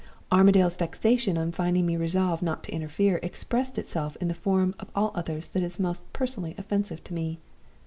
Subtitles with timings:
[0.31, 4.89] Armadale's vexation on finding me resolved not to interfere expressed itself in the form of
[4.95, 7.37] all others that is most personally offensive to me.